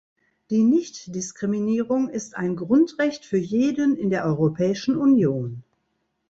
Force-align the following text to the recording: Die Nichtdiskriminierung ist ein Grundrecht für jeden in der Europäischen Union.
Die 0.49 0.63
Nichtdiskriminierung 0.63 2.09
ist 2.09 2.35
ein 2.35 2.55
Grundrecht 2.55 3.23
für 3.23 3.37
jeden 3.37 3.95
in 3.95 4.09
der 4.09 4.25
Europäischen 4.25 4.97
Union. 4.97 5.63